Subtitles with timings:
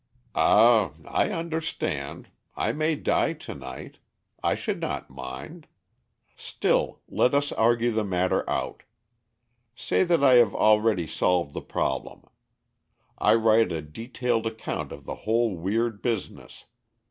[0.33, 2.29] "Ah, I understand.
[2.55, 3.99] I may die to night.
[4.41, 5.67] I should not mind.
[6.35, 8.81] Still, let us argue the matter out.
[9.75, 12.23] Say that I have already solved the problem.
[13.19, 16.65] I write a detailed account of the whole weird business.